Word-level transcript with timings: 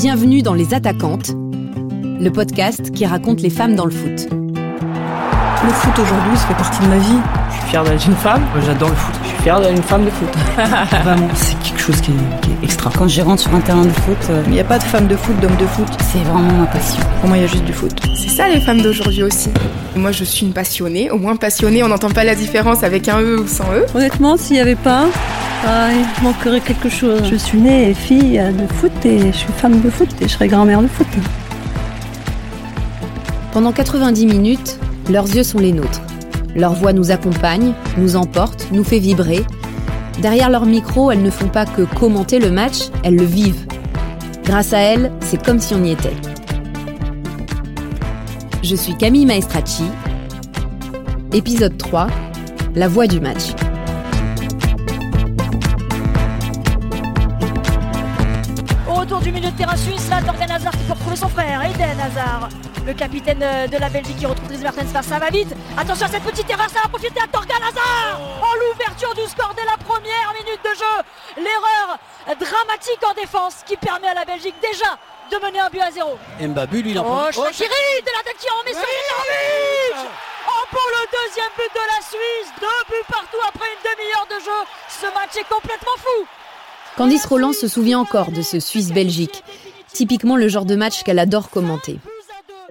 Bienvenue 0.00 0.42
dans 0.42 0.54
Les 0.54 0.74
Attaquantes, 0.74 1.32
le 1.32 2.28
podcast 2.28 2.92
qui 2.92 3.04
raconte 3.04 3.40
les 3.40 3.50
femmes 3.50 3.74
dans 3.74 3.84
le 3.84 3.90
foot. 3.90 4.28
Le 4.30 5.70
foot 5.70 5.98
aujourd'hui, 5.98 6.36
ça 6.36 6.46
fait 6.46 6.54
partie 6.54 6.84
de 6.84 6.86
ma 6.86 6.98
vie. 6.98 7.18
Je 7.48 7.54
suis 7.54 7.70
fier 7.70 7.82
d'être 7.82 8.06
une 8.06 8.14
femme. 8.14 8.46
J'adore 8.64 8.90
le 8.90 8.94
foot. 8.94 9.14
Je 9.24 9.28
suis 9.30 9.38
fier 9.38 9.60
d'être 9.60 9.76
une 9.76 9.82
femme 9.82 10.04
de 10.04 10.10
foot. 10.10 10.28
Vraiment, 11.02 11.26
c'est 11.34 11.58
quelque 11.64 11.80
chose 11.80 12.00
qui 12.00 12.12
est, 12.12 12.64
extra. 12.64 12.92
Quand 12.96 13.08
je 13.08 13.20
rentre 13.22 13.42
sur 13.42 13.52
un 13.52 13.60
terrain 13.60 13.84
de 13.84 13.90
foot, 13.90 14.16
euh, 14.30 14.40
il 14.46 14.52
n'y 14.52 14.60
a 14.60 14.64
pas 14.64 14.78
de 14.78 14.84
femme 14.84 15.08
de 15.08 15.16
foot, 15.16 15.34
d'homme 15.40 15.56
de 15.56 15.66
foot. 15.66 15.88
C'est 16.12 16.20
vraiment 16.20 16.52
ma 16.52 16.66
passion. 16.66 17.02
Pour 17.18 17.28
moi, 17.30 17.38
il 17.38 17.40
y 17.40 17.44
a 17.44 17.48
juste 17.48 17.64
du 17.64 17.72
foot. 17.72 18.00
C'est 18.14 18.28
ça 18.28 18.48
les 18.48 18.60
femmes 18.60 18.80
d'aujourd'hui 18.80 19.24
aussi. 19.24 19.50
Moi, 19.96 20.12
je 20.12 20.22
suis 20.22 20.46
une 20.46 20.52
passionnée. 20.52 21.10
Au 21.10 21.18
moins 21.18 21.34
passionnée, 21.34 21.82
on 21.82 21.88
n'entend 21.88 22.10
pas 22.10 22.22
la 22.22 22.36
différence 22.36 22.84
avec 22.84 23.08
un 23.08 23.20
E 23.20 23.40
ou 23.40 23.48
sans 23.48 23.64
E. 23.72 23.84
Honnêtement, 23.96 24.36
s'il 24.36 24.54
n'y 24.54 24.62
avait 24.62 24.76
pas 24.76 25.06
ah, 25.66 25.90
il 25.92 26.22
manquerait 26.22 26.60
quelque 26.60 26.88
chose. 26.88 27.22
Je 27.24 27.36
suis 27.36 27.58
née 27.58 27.94
fille 27.94 28.38
de 28.38 28.72
foot 28.74 28.92
et 29.04 29.32
je 29.32 29.36
suis 29.36 29.52
femme 29.52 29.80
de 29.80 29.90
foot 29.90 30.08
et 30.20 30.28
je 30.28 30.32
serai 30.32 30.48
grand-mère 30.48 30.82
de 30.82 30.88
foot. 30.88 31.06
Pendant 33.52 33.72
90 33.72 34.26
minutes, 34.26 34.78
leurs 35.10 35.26
yeux 35.26 35.42
sont 35.42 35.58
les 35.58 35.72
nôtres. 35.72 36.02
Leur 36.54 36.74
voix 36.74 36.92
nous 36.92 37.10
accompagne, 37.10 37.72
nous 37.96 38.16
emporte, 38.16 38.68
nous 38.72 38.84
fait 38.84 38.98
vibrer. 38.98 39.44
Derrière 40.20 40.50
leur 40.50 40.66
micro, 40.66 41.10
elles 41.10 41.22
ne 41.22 41.30
font 41.30 41.48
pas 41.48 41.66
que 41.66 41.82
commenter 41.82 42.38
le 42.38 42.50
match, 42.50 42.90
elles 43.04 43.16
le 43.16 43.24
vivent. 43.24 43.66
Grâce 44.44 44.72
à 44.72 44.78
elles, 44.78 45.12
c'est 45.20 45.44
comme 45.44 45.60
si 45.60 45.74
on 45.74 45.84
y 45.84 45.90
était. 45.90 46.16
Je 48.62 48.74
suis 48.74 48.96
Camille 48.96 49.26
Maestracci. 49.26 49.84
Épisode 51.32 51.76
3, 51.78 52.08
La 52.74 52.88
voix 52.88 53.06
du 53.06 53.20
match. 53.20 53.52
Du 59.16 59.32
milieu 59.32 59.50
de 59.50 59.56
terrain 59.56 59.76
suisse, 59.76 60.08
là, 60.10 60.20
Torgan 60.20 60.50
Hazard 60.50 60.72
qui 60.72 60.84
peut 60.84 60.92
retrouver 60.92 61.16
son 61.16 61.28
frère, 61.30 61.62
Eden 61.64 61.98
Hazard, 61.98 62.48
le 62.86 62.92
capitaine 62.92 63.38
de 63.38 63.78
la 63.78 63.88
Belgique 63.88 64.18
qui 64.18 64.26
retrouve 64.26 64.48
Dries 64.48 64.58
Mertens 64.58 64.92
ça 65.02 65.18
va 65.18 65.30
vite. 65.30 65.48
Attention 65.78 66.06
à 66.06 66.08
cette 66.10 66.22
petite 66.22 66.48
erreur, 66.50 66.68
ça 66.68 66.80
va 66.84 66.88
profiter 66.90 67.18
à 67.20 67.26
Torgan 67.26 67.56
Hazard 67.56 68.20
Oh 68.20 68.54
l'ouverture 68.60 69.14
du 69.14 69.22
score 69.30 69.54
dès 69.56 69.64
la 69.64 69.78
première 69.82 70.32
minute 70.38 70.60
de 70.62 70.74
jeu. 70.76 70.96
L'erreur 71.42 71.98
dramatique 72.38 73.00
en 73.08 73.14
défense 73.14 73.56
qui 73.66 73.76
permet 73.78 74.08
à 74.08 74.14
la 74.14 74.24
Belgique 74.26 74.56
déjà 74.60 74.98
de 75.32 75.36
mener 75.44 75.60
un 75.60 75.70
but 75.70 75.80
à 75.80 75.90
zéro. 75.90 76.18
Mbabu, 76.40 76.82
lui, 76.82 76.90
il 76.92 76.98
en 76.98 77.04
Oh, 77.06 77.32
Shakiri 77.32 78.02
de 78.04 78.12
la 78.12 78.22
tête 78.24 78.36
qui 78.38 78.48
en 78.50 78.62
met 78.64 78.72
sur 78.72 78.84
Oh, 80.48 80.64
pour 80.70 80.88
le 80.92 81.02
deuxième 81.12 81.52
but 81.56 81.72
de 81.74 81.80
la 81.80 82.00
Suisse, 82.04 82.52
deux 82.60 82.80
buts 82.92 83.08
partout 83.08 83.40
après 83.48 83.68
une 83.72 83.82
demi-heure 83.90 84.26
de 84.28 84.44
jeu. 84.44 84.60
Ce 84.88 85.06
match 85.06 85.36
est 85.36 85.48
complètement 85.48 85.96
fou. 85.96 86.26
Candice 86.98 87.26
Roland 87.26 87.52
se 87.52 87.68
souvient 87.68 88.00
encore 88.00 88.32
de 88.32 88.42
ce 88.42 88.58
Suisse-Belgique, 88.58 89.44
typiquement 89.92 90.34
le 90.34 90.48
genre 90.48 90.64
de 90.64 90.74
match 90.74 91.04
qu'elle 91.04 91.20
adore 91.20 91.48
commenter. 91.48 92.00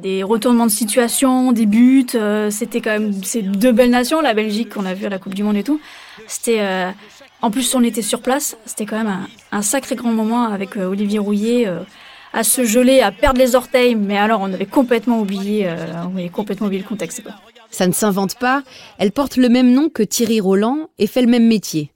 Des 0.01 0.21
retournements 0.21 0.65
de 0.65 0.71
situation, 0.71 1.53
des 1.53 1.65
buts, 1.65 2.07
euh, 2.13 2.51
c'était 2.51 2.81
quand 2.81 2.89
même 2.91 3.23
ces 3.23 3.41
deux 3.41 3.71
belles 3.71 3.89
nations, 3.89 4.19
la 4.19 4.33
Belgique 4.33 4.73
qu'on 4.73 4.85
a 4.85 4.93
vu 4.93 5.05
à 5.05 5.09
la 5.09 5.17
Coupe 5.17 5.33
du 5.33 5.43
Monde 5.43 5.55
et 5.55 5.63
tout. 5.63 5.79
C'était 6.27 6.59
euh, 6.59 6.91
en 7.41 7.51
plus 7.51 7.73
on 7.73 7.81
était 7.85 8.01
sur 8.01 8.19
place, 8.19 8.57
c'était 8.65 8.85
quand 8.85 9.01
même 9.01 9.27
un, 9.53 9.61
sacré 9.61 9.95
grand 9.95 10.11
moment 10.11 10.43
avec 10.43 10.75
euh, 10.75 10.87
Olivier 10.87 11.19
Rouillet 11.19 11.65
à 12.33 12.43
se 12.43 12.65
geler, 12.65 12.99
à 12.99 13.13
perdre 13.13 13.39
les 13.39 13.55
orteils, 13.55 13.95
mais 13.95 14.17
alors 14.17 14.41
on 14.41 14.51
avait 14.51 14.65
complètement 14.65 15.21
oublié, 15.21 15.73
on 16.03 16.17
avait 16.17 16.27
complètement 16.27 16.67
oublié 16.67 16.83
le 16.83 16.87
contexte. 16.89 17.23
Ça 17.71 17.87
ne 17.87 17.93
s'invente 17.93 18.35
pas, 18.35 18.61
elle 18.97 19.13
porte 19.13 19.37
le 19.37 19.47
même 19.47 19.71
nom 19.71 19.87
que 19.87 20.03
Thierry 20.03 20.41
Roland 20.41 20.89
et 20.99 21.07
fait 21.07 21.21
le 21.21 21.27
même 21.29 21.47
métier. 21.47 21.93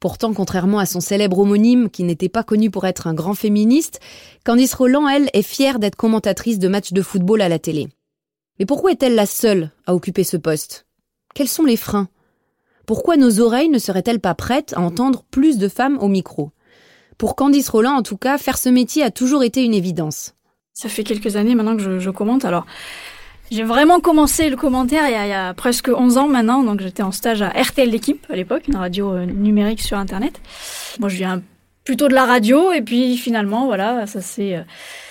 Pourtant, 0.00 0.34
contrairement 0.34 0.78
à 0.78 0.86
son 0.86 1.00
célèbre 1.00 1.38
homonyme, 1.38 1.90
qui 1.90 2.04
n'était 2.04 2.28
pas 2.28 2.42
connu 2.42 2.70
pour 2.70 2.86
être 2.86 3.06
un 3.06 3.14
grand 3.14 3.34
féministe, 3.34 4.00
Candice 4.44 4.74
Roland, 4.74 5.08
elle, 5.08 5.30
est 5.32 5.42
fière 5.42 5.78
d'être 5.78 5.96
commentatrice 5.96 6.58
de 6.58 6.68
matchs 6.68 6.92
de 6.92 7.02
football 7.02 7.40
à 7.40 7.48
la 7.48 7.58
télé. 7.58 7.88
Mais 8.58 8.66
pourquoi 8.66 8.92
est-elle 8.92 9.14
la 9.14 9.26
seule 9.26 9.70
à 9.86 9.94
occuper 9.94 10.24
ce 10.24 10.36
poste? 10.36 10.86
Quels 11.34 11.48
sont 11.48 11.64
les 11.64 11.76
freins? 11.76 12.08
Pourquoi 12.86 13.16
nos 13.16 13.40
oreilles 13.40 13.68
ne 13.68 13.78
seraient-elles 13.78 14.20
pas 14.20 14.34
prêtes 14.34 14.72
à 14.76 14.80
entendre 14.80 15.24
plus 15.30 15.58
de 15.58 15.68
femmes 15.68 15.98
au 16.00 16.08
micro? 16.08 16.52
Pour 17.18 17.34
Candice 17.34 17.68
Roland, 17.68 17.96
en 17.96 18.02
tout 18.02 18.16
cas, 18.16 18.38
faire 18.38 18.58
ce 18.58 18.68
métier 18.68 19.02
a 19.02 19.10
toujours 19.10 19.42
été 19.42 19.64
une 19.64 19.74
évidence. 19.74 20.34
Ça 20.72 20.88
fait 20.88 21.04
quelques 21.04 21.36
années 21.36 21.54
maintenant 21.54 21.76
que 21.76 21.82
je, 21.82 21.98
je 21.98 22.10
commente, 22.10 22.44
alors 22.44 22.66
j'ai 23.50 23.62
vraiment 23.62 24.00
commencé 24.00 24.50
le 24.50 24.56
commentaire 24.56 25.04
il 25.08 25.12
y, 25.12 25.32
a, 25.32 25.54
presque 25.54 25.88
11 25.88 26.18
ans 26.18 26.28
maintenant, 26.28 26.62
donc 26.64 26.80
j'étais 26.80 27.02
en 27.02 27.12
stage 27.12 27.42
à 27.42 27.48
RTL 27.50 27.88
l'équipe 27.88 28.26
à 28.30 28.36
l'époque, 28.36 28.68
une 28.68 28.76
radio 28.76 29.12
euh, 29.12 29.26
numérique 29.26 29.80
sur 29.80 29.98
Internet. 29.98 30.40
Moi, 30.98 31.08
je 31.08 31.16
viens 31.16 31.42
plutôt 31.84 32.08
de 32.08 32.14
la 32.14 32.24
radio, 32.24 32.72
et 32.72 32.82
puis 32.82 33.16
finalement, 33.16 33.66
voilà, 33.66 34.06
ça 34.06 34.20
s'est 34.20 34.56
euh, 34.56 34.62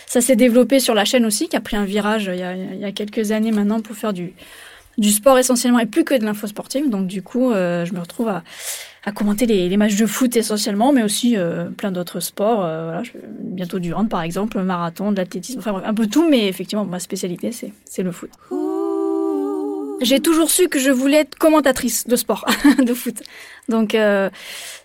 ça 0.08 0.22
s'est 0.22 0.36
développé 0.36 0.80
sur 0.80 0.94
la 0.94 1.04
chaîne 1.04 1.26
aussi, 1.26 1.50
qui 1.50 1.56
a 1.56 1.62
pris 1.62 1.76
un 1.76 1.86
virage 1.86 2.30
il 2.32 2.40
y 2.40 2.44
a, 2.44 2.56
il 2.56 2.80
y 2.80 2.86
a 2.86 2.92
quelques 2.92 3.32
années 3.32 3.52
maintenant 3.52 3.82
pour 3.82 3.96
faire 3.96 4.14
du 4.14 4.34
du 4.98 5.12
sport 5.12 5.38
essentiellement 5.38 5.80
et 5.80 5.86
plus 5.86 6.04
que 6.04 6.14
de 6.14 6.24
l'info 6.26 6.48
sportive. 6.48 6.90
Donc 6.90 7.08
du 7.08 7.22
coup, 7.22 7.52
euh, 7.52 7.86
je 7.86 7.94
me 7.94 8.00
retrouve 8.00 8.30
à 8.30 8.44
à 9.06 9.12
commenter 9.12 9.46
les, 9.46 9.78
matchs 9.78 9.96
de 9.96 10.08
foot 10.08 10.36
essentiellement, 10.36 10.92
mais 10.92 11.04
aussi 11.04 11.38
euh, 11.38 11.70
plein 11.70 11.92
d'autres 11.92 12.20
sports. 12.20 12.66
Euh, 12.66 12.86
voilà, 12.86 13.04
bientôt 13.40 13.80
du 13.80 13.94
hand 13.94 14.10
par 14.10 14.24
exemple, 14.24 14.60
marathon, 14.62 15.12
de 15.12 15.18
l'athlétisme, 15.18 15.60
enfin 15.60 15.82
un 15.86 15.94
peu 15.94 16.08
tout, 16.08 16.28
mais 16.28 16.48
effectivement 16.48 16.86
ma 16.86 17.00
spécialité 17.00 17.52
c'est 17.52 18.04
le 18.04 18.12
foot. 18.12 18.32
J'ai 20.02 20.20
toujours 20.20 20.52
su 20.52 20.68
que 20.68 20.80
je 20.80 20.92
voulais 20.92 21.18
être 21.18 21.38
commentatrice 21.38 22.08
de 22.08 22.16
sport, 22.16 22.46
de 22.84 22.94
foot. 22.94 23.16
Donc 23.70 23.96
euh, 23.96 24.30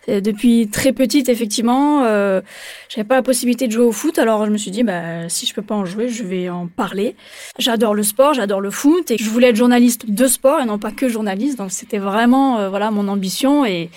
depuis 0.08 0.68
très 0.68 0.92
petite, 0.92 1.28
effectivement, 1.28 2.04
euh, 2.04 2.40
j'avais 2.88 3.06
pas 3.06 3.16
la 3.16 3.22
possibilité 3.22 3.66
de 3.66 3.72
jouer 3.72 3.84
au 3.84 3.92
foot. 3.92 4.18
Alors 4.18 4.46
je 4.46 4.50
me 4.50 4.56
suis 4.56 4.70
dit, 4.70 4.82
bah 4.82 5.28
si 5.28 5.46
je 5.46 5.54
peux 5.54 5.62
pas 5.62 5.74
en 5.74 5.84
jouer, 5.84 6.08
je 6.08 6.24
vais 6.24 6.48
en 6.48 6.66
parler. 6.66 7.16
J'adore 7.58 7.94
le 7.94 8.02
sport, 8.02 8.34
j'adore 8.34 8.60
le 8.60 8.70
foot, 8.70 9.10
et 9.10 9.18
je 9.18 9.28
voulais 9.28 9.48
être 9.48 9.56
journaliste 9.56 10.10
de 10.10 10.26
sport 10.26 10.60
et 10.60 10.64
non 10.64 10.78
pas 10.78 10.92
que 10.92 11.08
journaliste. 11.08 11.58
Donc 11.58 11.70
c'était 11.70 11.98
vraiment 11.98 12.58
euh, 12.58 12.68
voilà 12.68 12.90
mon 12.90 13.08
ambition 13.08 13.64
et 13.64 13.90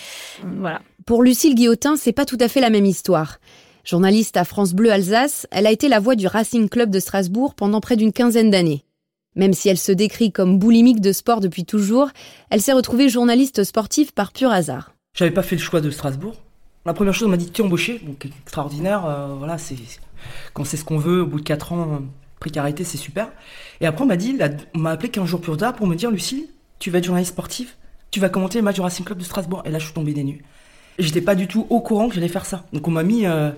euh, 0.44 0.48
voilà. 0.60 0.82
Pour 1.06 1.24
Lucille 1.24 1.56
Guillotin, 1.56 1.96
c'est 1.98 2.14
pas 2.14 2.26
tout 2.26 2.38
à 2.40 2.48
fait 2.48 2.62
la 2.62 2.70
même 2.70 2.86
histoire. 2.86 3.40
Journaliste 3.84 4.38
à 4.38 4.46
France 4.46 4.74
Bleu 4.74 4.92
Alsace, 4.92 5.48
elle 5.52 5.68
a 5.68 5.72
été 5.72 5.90
la 5.90 6.00
voix 6.00 6.16
du 6.16 6.28
Racing 6.28 6.70
Club 6.70 6.90
de 6.90 7.00
Strasbourg 7.00 7.56
pendant 7.56 7.82
près 7.82 7.98
d'une 7.98 8.14
quinzaine 8.14 8.50
d'années. 8.50 8.86
Même 9.36 9.54
si 9.54 9.70
elle 9.70 9.78
se 9.78 9.92
décrit 9.92 10.32
comme 10.32 10.60
boulimique 10.60 11.02
de 11.02 11.12
sport 11.12 11.40
depuis 11.40 11.66
toujours, 11.66 12.10
elle 12.50 12.62
s'est 12.62 12.74
retrouvée 12.74 13.10
journaliste 13.10 13.64
sportive 13.64 14.14
par 14.14 14.32
pur 14.32 14.52
hasard. 14.52 14.94
J'avais 15.16 15.32
pas 15.32 15.44
fait 15.44 15.56
le 15.56 15.62
choix 15.62 15.82
de 15.82 15.90
Strasbourg. 15.90 16.36
La 16.86 16.94
première 16.94 17.14
chose, 17.14 17.28
on 17.28 17.32
m'a 17.32 17.38
dit 17.38 17.50
t'es 17.50 17.64
embauché, 17.64 18.00
donc 18.00 18.28
extraordinaire. 18.44 19.06
Euh, 19.06 19.36
voilà, 19.38 19.58
c'est 19.58 19.76
quand 20.54 20.66
c'est 20.66 20.78
ce 20.78 20.84
qu'on 20.84 20.98
veut. 20.98 21.22
Au 21.22 21.26
bout 21.26 21.40
de 21.40 21.46
4 21.46 21.74
ans, 21.74 22.02
précarité, 22.40 22.84
c'est 22.84 22.98
super. 22.98 23.30
Et 23.80 23.86
après, 23.86 24.04
on 24.04 24.08
m'a 24.08 24.18
dit, 24.18 24.38
on 24.76 24.80
m'a 24.80 24.92
appelé 24.92 25.10
15 25.10 25.26
jours 25.26 25.42
plus 25.42 25.56
tard 25.56 25.74
pour 25.74 25.88
me 25.88 25.96
dire 25.96 26.12
Lucie, 26.12 26.50
tu 26.80 26.92
vas 26.92 26.98
être 26.98 27.06
journaliste 27.06 27.32
sportive, 27.32 27.72
tu 28.12 28.20
vas 28.20 28.30
commenter 28.30 28.58
les 28.58 28.62
matchs 28.62 28.76
du 28.76 28.82
Racing 28.82 29.06
Club 29.06 29.18
de 29.18 29.24
Strasbourg. 29.24 29.64
Et 29.66 29.72
là, 29.72 29.80
je 29.80 29.86
suis 29.86 29.94
tombé 29.94 30.14
des 30.14 30.24
nues. 30.24 30.44
J'étais 31.00 31.22
pas 31.22 31.36
du 31.36 31.48
tout 31.48 31.66
au 31.70 31.80
courant 31.80 32.10
que 32.10 32.16
j'allais 32.16 32.28
faire 32.28 32.46
ça. 32.46 32.66
Donc, 32.74 32.88
on 32.88 32.92
m'a 32.92 33.04
mis 33.04 33.26
euh, 33.26 33.52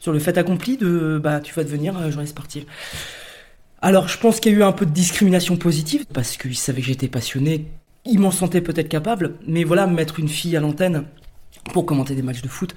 sur 0.00 0.12
le 0.12 0.18
fait 0.18 0.38
accompli 0.38 0.76
de 0.76 1.20
bah, 1.22 1.40
tu 1.40 1.54
vas 1.54 1.64
devenir 1.64 1.96
euh, 1.96 2.10
journaliste 2.10 2.34
sportive. 2.34 2.64
Alors, 3.80 4.08
je 4.08 4.18
pense 4.18 4.40
qu'il 4.40 4.52
y 4.52 4.54
a 4.56 4.58
eu 4.58 4.62
un 4.62 4.72
peu 4.72 4.86
de 4.86 4.90
discrimination 4.90 5.56
positive, 5.56 6.04
parce 6.12 6.36
qu'ils 6.36 6.56
savaient 6.56 6.80
que 6.80 6.86
j'étais 6.86 7.08
passionné, 7.08 7.66
ils 8.04 8.18
m'en 8.18 8.30
sentaient 8.30 8.60
peut-être 8.60 8.88
capable, 8.88 9.36
mais 9.46 9.64
voilà, 9.64 9.86
mettre 9.86 10.18
une 10.18 10.28
fille 10.28 10.56
à 10.56 10.60
l'antenne 10.60 11.04
pour 11.72 11.86
commenter 11.86 12.14
des 12.14 12.22
matchs 12.22 12.42
de 12.42 12.48
foot, 12.48 12.74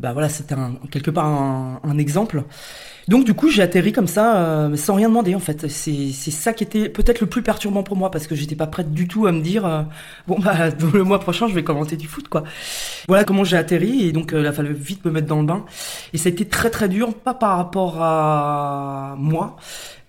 bah 0.00 0.12
voilà, 0.12 0.28
c'était 0.28 0.54
quelque 0.90 1.10
part 1.10 1.26
un, 1.26 1.98
exemple. 1.98 2.44
Donc 3.08 3.24
du 3.24 3.34
coup, 3.34 3.48
j'ai 3.50 3.62
atterri 3.62 3.92
comme 3.92 4.08
ça, 4.08 4.38
euh, 4.38 4.76
sans 4.76 4.94
rien 4.94 5.08
demander 5.08 5.34
en 5.36 5.40
fait. 5.40 5.68
C'est 5.68 6.12
ça 6.12 6.52
qui 6.52 6.64
était 6.64 6.88
peut-être 6.88 7.20
le 7.20 7.28
plus 7.28 7.42
perturbant 7.42 7.84
pour 7.84 7.96
moi 7.96 8.10
parce 8.10 8.26
que 8.26 8.34
j'étais 8.34 8.56
pas 8.56 8.66
prête 8.66 8.92
du 8.92 9.06
tout 9.06 9.26
à 9.26 9.32
me 9.32 9.40
dire 9.40 9.64
euh, 9.64 9.82
bon 10.26 10.38
bah 10.40 10.70
le 10.92 11.04
mois 11.04 11.20
prochain 11.20 11.46
je 11.46 11.54
vais 11.54 11.62
commenter 11.62 11.96
du 11.96 12.08
foot 12.08 12.28
quoi. 12.28 12.42
Voilà 13.06 13.24
comment 13.24 13.44
j'ai 13.44 13.56
atterri 13.56 14.08
et 14.08 14.12
donc 14.12 14.32
euh, 14.32 14.40
il 14.40 14.46
a 14.46 14.52
fallu 14.52 14.74
vite 14.74 15.04
me 15.04 15.12
mettre 15.12 15.28
dans 15.28 15.40
le 15.40 15.46
bain 15.46 15.64
et 16.12 16.18
ça 16.18 16.28
a 16.28 16.32
été 16.32 16.46
très 16.46 16.70
très 16.70 16.88
dur, 16.88 17.14
pas 17.14 17.34
par 17.34 17.56
rapport 17.56 18.02
à 18.02 19.14
moi, 19.18 19.56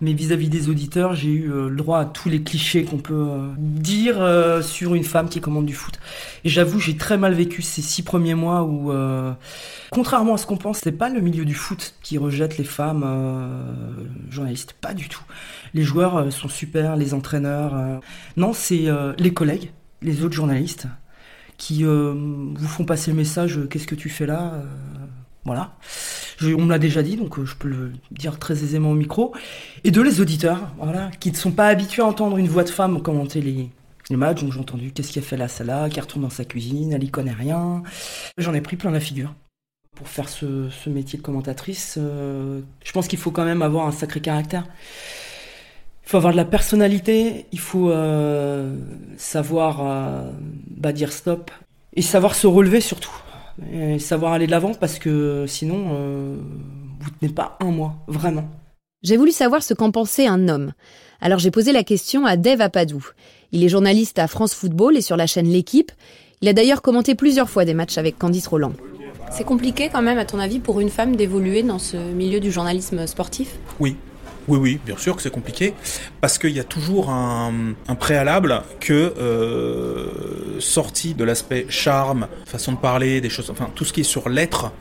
mais 0.02 0.14
vis-à-vis 0.14 0.50
des 0.50 0.70
auditeurs, 0.70 1.14
j'ai 1.14 1.30
eu 1.30 1.48
le 1.48 1.76
droit 1.76 2.00
à 2.00 2.06
tous 2.06 2.30
les 2.30 2.42
clichés 2.42 2.84
qu'on 2.84 2.98
peut 2.98 3.28
dire 3.58 4.18
sur 4.64 4.96
une 4.96 5.04
femme 5.04 5.30
qui 5.30 5.40
commande 5.42 5.66
du 5.66 5.74
foot. 5.74 6.00
Et 6.44 6.50
j'avoue, 6.50 6.80
j'ai 6.80 6.98
très 6.98 7.18
mal 7.18 7.34
vécu 7.34 7.62
ces 7.62 7.82
six 7.82 8.04
premiers 8.04 8.36
mois 8.36 8.64
où 8.64 8.92
Contrairement 9.92 10.34
à 10.34 10.38
ce 10.38 10.46
qu'on 10.46 10.58
pense, 10.58 10.80
c'est 10.84 10.92
pas 10.92 11.10
le 11.10 11.22
milieu 11.22 11.46
du 11.46 11.54
foot 11.54 11.96
qui 12.02 12.18
rejette 12.18 12.58
les 12.58 12.64
femmes 12.64 12.87
euh, 12.95 14.06
journalistes, 14.30 14.74
pas 14.74 14.94
du 14.94 15.10
tout. 15.10 15.24
Les 15.74 15.84
joueurs 15.84 16.18
euh, 16.18 16.30
sont 16.30 16.50
super, 16.50 16.95
les 16.95 17.13
entraîneurs. 17.13 17.75
Euh. 17.75 17.98
Non, 18.36 18.54
c'est 18.54 18.88
les 19.18 19.34
collègues, 19.34 19.72
les 20.01 20.24
autres 20.24 20.36
journalistes, 20.36 20.88
qui 21.57 21.84
vous 21.84 22.68
font 22.68 22.86
passer 22.86 23.12
le 23.12 23.18
message 23.18 23.60
qu'est-ce 23.69 23.88
que 23.88 23.95
tu 23.95 24.10
fais 24.10 24.25
là 24.25 24.62
Voilà. 25.45 25.75
on 26.42 26.66
me 26.66 26.69
l'a 26.69 26.80
déjà 26.80 27.01
dit, 27.01 27.18
donc 27.18 27.44
je 27.44 27.56
peux 27.56 27.68
le 27.68 27.94
dire 28.12 28.38
très 28.38 28.63
aisément 28.63 28.92
au 28.92 28.95
micro. 28.95 29.33
Et 29.83 29.92
de 29.92 30.01
les 30.01 30.22
auditeurs, 30.22 30.72
voilà, 30.78 31.10
qui 31.19 31.31
ne 31.31 31.36
sont 31.36 31.51
pas 31.51 31.68
habitués 31.68 32.04
à 32.04 32.06
entendre 32.06 32.38
une 32.38 32.48
voix 32.48 32.63
de 32.63 32.69
femme 32.69 33.01
commenter 33.01 33.42
les, 33.42 33.69
matchs. 34.16 34.44
Donc 34.44 34.54
j'ai 34.54 34.60
entendu 34.60 34.92
qu'est-ce 34.92 35.12
qu'il 35.12 35.22
a 35.22 35.25
fait 35.25 35.38
là, 35.38 35.48
ça 35.48 35.63
là, 35.63 35.90
qui 35.90 36.00
retourne 36.00 36.24
dans 36.24 36.30
sa 36.30 36.45
cuisine, 36.45 36.94
elle 36.94 37.04
y 37.04 37.10
connaît 37.10 37.33
rien. 37.33 37.83
J'en 38.38 38.54
ai 38.54 38.62
pris 38.62 38.75
plein 38.75 38.92
la 38.92 39.00
figure. 39.00 39.33
Pour 39.98 40.08
faire 40.10 40.30
ce, 40.30 40.70
métier 40.88 41.18
de 41.18 41.24
commentatrice, 41.24 41.96
euh, 41.98 42.62
je 42.84 42.92
pense 42.92 43.08
qu'il 43.08 43.18
faut 43.18 43.32
quand 43.32 43.46
même 43.46 43.64
avoir 43.64 43.88
un 43.88 43.92
sacré 43.92 44.22
caractère. 44.22 44.68
Il 46.06 46.10
faut 46.10 46.18
avoir 46.18 46.34
de 46.34 46.38
la 46.38 46.46
personnalité, 46.46 47.48
il 47.52 47.60
faut 47.60 47.90
euh, 47.90 48.78
savoir 49.18 49.80
euh, 49.82 50.32
bah, 50.70 50.94
dire 50.94 51.12
stop 51.12 51.50
et 51.96 52.04
savoir 52.04 52.36
se 52.36 52.46
relever 52.46 52.80
surtout. 52.80 53.12
Et 53.74 53.98
savoir 53.98 54.34
aller 54.34 54.46
de 54.46 54.52
l'avant 54.52 54.76
parce 54.76 55.00
que 55.00 55.46
sinon, 55.48 56.38
vous 57.00 57.10
tenez 57.20 57.32
pas 57.34 57.58
un 57.60 57.72
mois, 57.72 57.96
vraiment. 58.08 58.48
J'ai 59.02 59.18
voulu 59.18 59.32
savoir 59.32 59.64
ce 59.64 59.74
qu'en 59.74 59.90
pensait 59.90 60.28
un 60.28 60.48
homme. 60.48 60.74
Alors 61.22 61.40
j'ai 61.40 61.50
posé 61.50 61.72
la 61.72 61.84
question 61.84 62.28
à 62.28 62.38
Dave 62.38 62.62
Apadou. 62.62 63.04
Il 63.52 63.64
est 63.64 63.70
journaliste 63.70 64.20
à 64.20 64.28
France 64.28 64.54
Football 64.54 64.96
et 64.96 65.02
sur 65.02 65.18
la 65.18 65.26
chaîne 65.26 65.48
L'équipe. 65.48 65.92
Il 66.42 66.50
a 66.50 66.54
d'ailleurs 66.54 66.84
commenté 66.84 67.16
plusieurs 67.16 67.50
fois 67.50 67.66
des 67.66 67.74
matchs 67.74 67.98
avec 67.98 68.20
Candice 68.20 68.46
Roland. 68.46 68.74
C'est 69.32 69.44
compliqué 69.44 69.90
quand 69.92 70.02
même, 70.02 70.18
à 70.18 70.26
ton 70.26 70.40
avis, 70.40 70.60
pour 70.60 70.80
une 70.80 70.90
femme 70.90 71.16
d'évoluer 71.16 71.64
dans 71.64 71.80
ce 71.80 71.98
milieu 71.98 72.40
du 72.40 72.52
journalisme 72.52 73.06
sportif? 73.08 73.56
Oui. 73.80 73.96
Oui, 74.48 74.58
oui, 74.58 74.80
bien 74.86 74.96
sûr 74.98 75.16
que 75.16 75.22
c'est 75.22 75.30
compliqué, 75.30 75.74
parce 76.22 76.38
qu'il 76.38 76.52
y 76.52 76.60
a 76.60 76.64
toujours 76.64 77.10
un, 77.10 77.76
préalable 78.00 78.62
que, 78.80 79.14
euh, 79.20 80.60
sorti 80.60 81.14
de 81.14 81.26
l'aspect 81.26 81.66
charme, 81.68 82.28
façon 82.46 82.72
de 82.72 82.78
parler, 82.78 83.20
des 83.20 83.30
choses, 83.30 83.50
enfin 83.50 83.70
tout 83.76 83.84
ce 83.84 83.92
qui 83.92 84.02
est 84.02 84.06
sur 84.06 84.30
l'être 84.30 84.72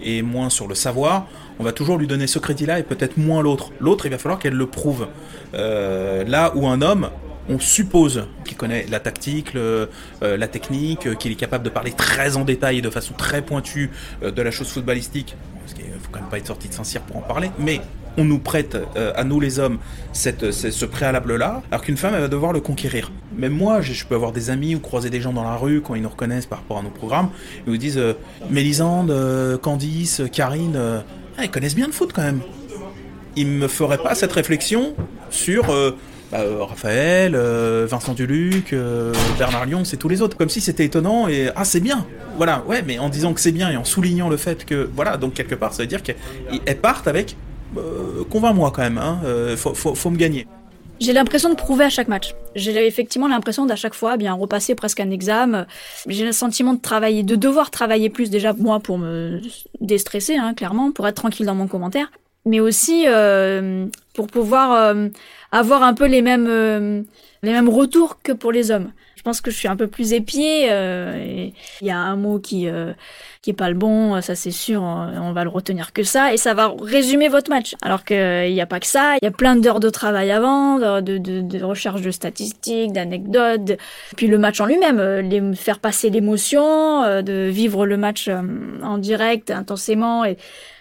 et 0.00 0.22
moins 0.22 0.48
sur 0.48 0.68
le 0.68 0.76
savoir, 0.76 1.26
on 1.58 1.64
va 1.64 1.72
toujours 1.72 1.98
lui 1.98 2.06
donner 2.06 2.28
ce 2.28 2.38
crédit-là 2.38 2.78
et 2.78 2.84
peut-être 2.84 3.16
moins 3.16 3.42
l'autre. 3.42 3.72
L'autre, 3.80 4.06
il 4.06 4.10
va 4.10 4.18
falloir 4.18 4.38
qu'elle 4.38 4.54
le 4.54 4.66
prouve. 4.66 5.08
Euh, 5.54 6.22
là 6.24 6.52
où 6.54 6.68
un 6.68 6.80
homme, 6.80 7.10
on 7.48 7.58
suppose 7.58 8.26
qu'il 8.44 8.56
connaît 8.56 8.86
la 8.88 9.00
tactique, 9.00 9.54
euh, 9.54 9.86
la 10.22 10.48
technique, 10.48 11.06
euh, 11.06 11.14
qu'il 11.14 11.32
est 11.32 11.36
capable 11.36 11.64
de 11.64 11.70
parler 11.70 11.92
très 11.92 12.36
en 12.36 12.44
détail 12.44 12.78
et 12.78 12.82
de 12.82 12.90
façon 12.90 13.14
très 13.14 13.42
pointue 13.42 13.90
euh, 14.22 14.30
de 14.30 14.42
la 14.42 14.50
chose 14.50 14.68
footballistique. 14.68 15.36
Parce 15.60 15.74
qu'il 15.74 15.84
faut 15.84 16.10
quand 16.10 16.20
même 16.20 16.28
pas 16.28 16.38
être 16.38 16.46
sorti 16.46 16.68
de 16.68 16.74
Saint-Cyr 16.74 17.02
pour 17.02 17.16
en 17.16 17.22
parler. 17.22 17.50
Mais 17.58 17.80
on 18.18 18.24
nous 18.24 18.38
prête, 18.38 18.78
à 19.14 19.24
nous 19.24 19.40
les 19.40 19.58
hommes, 19.58 19.76
ce, 20.14 20.84
préalable-là, 20.86 21.62
alors 21.70 21.82
qu'une 21.82 21.98
femme, 21.98 22.14
elle 22.14 22.22
va 22.22 22.28
devoir 22.28 22.54
le 22.54 22.60
conquérir. 22.60 23.12
Même 23.36 23.52
moi, 23.52 23.82
je, 23.82 24.06
peux 24.06 24.14
avoir 24.14 24.32
des 24.32 24.48
amis 24.48 24.74
ou 24.74 24.80
croiser 24.80 25.10
des 25.10 25.20
gens 25.20 25.34
dans 25.34 25.42
la 25.42 25.56
rue 25.56 25.82
quand 25.82 25.94
ils 25.94 26.00
nous 26.00 26.08
reconnaissent 26.08 26.46
par 26.46 26.60
rapport 26.60 26.78
à 26.78 26.82
nos 26.82 26.88
programmes, 26.88 27.28
ils 27.66 27.72
nous 27.72 27.76
disent 27.76 28.00
Mélisande, 28.48 29.12
Candice, 29.60 30.22
Karine, 30.32 31.02
ah, 31.36 31.44
ils 31.44 31.50
connaissent 31.50 31.74
bien 31.74 31.88
le 31.88 31.92
foot 31.92 32.12
quand 32.14 32.22
même. 32.22 32.40
Ils 33.36 33.48
me 33.48 33.68
feraient 33.68 33.98
pas 33.98 34.14
cette 34.14 34.32
réflexion 34.32 34.94
sur 35.28 35.66
bah, 36.32 36.40
euh, 36.40 36.64
Raphaël, 36.64 37.34
euh, 37.34 37.86
Vincent 37.88 38.14
Duluc, 38.14 38.72
euh, 38.72 39.12
Bernard 39.38 39.66
Lyon, 39.66 39.84
c'est 39.84 39.96
tous 39.96 40.08
les 40.08 40.22
autres. 40.22 40.36
Comme 40.36 40.48
si 40.48 40.60
c'était 40.60 40.84
étonnant 40.84 41.28
et 41.28 41.50
ah 41.54 41.64
c'est 41.64 41.80
bien. 41.80 42.06
Voilà, 42.36 42.64
ouais, 42.66 42.82
mais 42.86 42.98
en 42.98 43.08
disant 43.08 43.32
que 43.32 43.40
c'est 43.40 43.52
bien 43.52 43.70
et 43.70 43.76
en 43.76 43.84
soulignant 43.84 44.28
le 44.28 44.36
fait 44.36 44.64
que 44.64 44.88
voilà, 44.94 45.16
donc 45.16 45.34
quelque 45.34 45.54
part 45.54 45.72
ça 45.72 45.82
veut 45.82 45.88
dire 45.88 46.02
qu'elles 46.02 46.78
partent 46.80 47.08
avec 47.08 47.36
convainc-moi 48.30 48.70
quand 48.74 48.82
même, 48.82 48.98
hein, 48.98 49.18
faut 49.56 50.10
me 50.10 50.16
gagner. 50.16 50.46
J'ai 50.98 51.12
l'impression 51.12 51.50
de 51.50 51.54
prouver 51.54 51.84
à 51.84 51.90
chaque 51.90 52.08
match. 52.08 52.34
J'ai 52.54 52.86
effectivement 52.86 53.28
l'impression 53.28 53.66
d'à 53.66 53.76
chaque 53.76 53.94
fois 53.94 54.12
eh 54.14 54.18
bien 54.18 54.32
repasser 54.32 54.74
presque 54.74 55.00
un 55.00 55.10
examen. 55.10 55.66
J'ai 56.06 56.24
le 56.24 56.32
sentiment 56.32 56.72
de 56.72 56.80
travailler, 56.80 57.22
de 57.22 57.36
devoir 57.36 57.70
travailler 57.70 58.08
plus 58.08 58.30
déjà 58.30 58.54
moi 58.54 58.80
pour 58.80 58.96
me 58.96 59.40
déstresser, 59.80 60.36
hein, 60.36 60.54
clairement, 60.54 60.92
pour 60.92 61.06
être 61.06 61.16
tranquille 61.16 61.44
dans 61.44 61.54
mon 61.54 61.66
commentaire, 61.66 62.10
mais 62.46 62.60
aussi 62.60 63.04
euh, 63.06 63.86
pour 64.14 64.28
pouvoir 64.28 64.72
euh, 64.72 65.08
avoir 65.52 65.82
un 65.82 65.92
peu 65.92 66.06
les 66.06 66.22
mêmes 66.22 66.46
euh, 66.48 67.02
les 67.42 67.52
mêmes 67.52 67.68
retours 67.68 68.22
que 68.22 68.32
pour 68.32 68.52
les 68.52 68.70
hommes. 68.70 68.92
Je 69.16 69.22
pense 69.22 69.40
que 69.40 69.50
je 69.50 69.56
suis 69.56 69.66
un 69.66 69.74
peu 69.74 69.88
plus 69.88 70.12
épiée. 70.12 70.66
Il 70.66 71.86
y 71.86 71.90
a 71.90 71.98
un 71.98 72.14
mot 72.14 72.38
qui 72.38 72.68
qui 73.42 73.50
est 73.50 73.54
pas 73.54 73.68
le 73.68 73.74
bon, 73.74 74.20
ça 74.20 74.36
c'est 74.36 74.52
sûr, 74.52 74.82
on, 74.82 75.32
va 75.32 75.42
le 75.42 75.50
retenir 75.50 75.92
que 75.92 76.04
ça, 76.04 76.32
et 76.32 76.36
ça 76.36 76.54
va 76.54 76.72
résumer 76.80 77.26
votre 77.28 77.50
match. 77.50 77.74
Alors 77.82 78.04
qu'il 78.04 78.52
n'y 78.52 78.60
a 78.60 78.66
pas 78.66 78.78
que 78.78 78.86
ça, 78.86 79.16
il 79.20 79.24
y 79.24 79.26
a 79.26 79.32
plein 79.32 79.56
d'heures 79.56 79.80
de 79.80 79.90
travail 79.90 80.30
avant, 80.30 80.78
de, 81.00 81.18
de, 81.18 81.40
de 81.40 81.64
recherche 81.64 82.02
de 82.02 82.12
statistiques, 82.12 82.92
d'anecdotes, 82.92 83.72
puis 84.16 84.28
le 84.28 84.38
match 84.38 84.60
en 84.60 84.66
lui-même, 84.66 85.00
les, 85.00 85.56
faire 85.56 85.80
passer 85.80 86.08
l'émotion, 86.08 87.20
de 87.20 87.48
vivre 87.48 87.84
le 87.84 87.96
match 87.96 88.28
en 88.28 88.98
direct, 88.98 89.50
intensément, 89.50 90.24
et 90.24 90.36